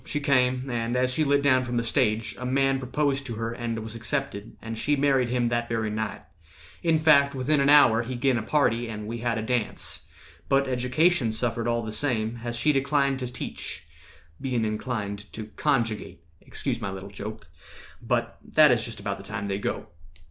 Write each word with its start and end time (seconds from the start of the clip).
She 0.03 0.19
came; 0.19 0.67
and 0.67 0.95
as 0.97 1.13
she 1.13 1.23
lit 1.23 1.43
Down 1.43 1.63
from 1.63 1.77
the 1.77 1.83
stage, 1.83 2.35
a 2.39 2.43
man 2.43 2.79
proposed 2.79 3.23
to 3.27 3.35
her 3.35 3.53
And 3.53 3.77
was 3.83 3.93
accepted, 3.95 4.57
and 4.59 4.75
she 4.75 4.95
married 4.95 5.27
him 5.29 5.49
That 5.49 5.69
very 5.69 5.91
night; 5.91 6.23
in 6.81 6.97
fact, 6.97 7.35
within 7.35 7.59
an 7.61 7.69
hour 7.69 8.01
He 8.01 8.15
gin 8.15 8.35
a 8.39 8.41
party, 8.41 8.89
and 8.89 9.05
we 9.05 9.19
had 9.19 9.37
a 9.37 9.43
dance; 9.43 10.07
But 10.49 10.67
Education 10.67 11.31
suffered 11.31 11.67
all 11.67 11.83
the 11.83 11.91
same, 11.91 12.39
As 12.43 12.55
she 12.57 12.71
declined 12.71 13.19
to 13.19 13.31
teach, 13.31 13.83
bein' 14.41 14.65
inclined 14.65 15.31
To 15.33 15.51
conjugate—excuse 15.55 16.81
my 16.81 16.89
little 16.89 17.11
joke; 17.11 17.45
But 18.01 18.39
that 18.43 18.71
is 18.71 18.83
just 18.83 18.99
about 18.99 19.17
the 19.19 19.23
time 19.23 19.45
they 19.45 19.59
go. 19.59 19.89